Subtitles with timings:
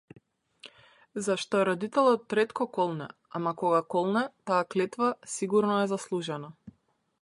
[1.25, 3.07] Зашто, родителот ретко колне,
[3.39, 6.57] ама кога колне, таа клетва сигурно е заслужена.